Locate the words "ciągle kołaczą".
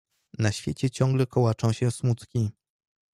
0.89-1.73